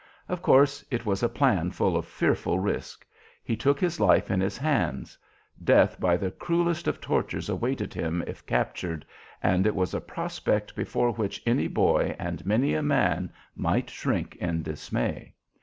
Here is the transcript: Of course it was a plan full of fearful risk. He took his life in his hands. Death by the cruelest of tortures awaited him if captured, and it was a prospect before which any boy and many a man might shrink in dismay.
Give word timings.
Of 0.27 0.41
course 0.41 0.83
it 0.89 1.05
was 1.05 1.21
a 1.21 1.29
plan 1.29 1.69
full 1.69 1.95
of 1.95 2.07
fearful 2.07 2.57
risk. 2.57 3.05
He 3.43 3.55
took 3.55 3.79
his 3.79 3.99
life 3.99 4.31
in 4.31 4.41
his 4.41 4.57
hands. 4.57 5.15
Death 5.63 5.99
by 5.99 6.17
the 6.17 6.31
cruelest 6.31 6.87
of 6.87 6.99
tortures 6.99 7.49
awaited 7.49 7.93
him 7.93 8.23
if 8.25 8.43
captured, 8.47 9.05
and 9.43 9.67
it 9.67 9.75
was 9.75 9.93
a 9.93 10.01
prospect 10.01 10.75
before 10.75 11.11
which 11.11 11.39
any 11.45 11.67
boy 11.67 12.15
and 12.17 12.43
many 12.47 12.73
a 12.73 12.81
man 12.81 13.31
might 13.55 13.91
shrink 13.91 14.35
in 14.37 14.63
dismay. 14.63 15.35